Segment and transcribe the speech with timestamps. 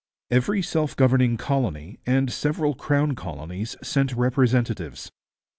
[0.31, 5.11] Every self governing colony and several crown colonies sent representatives.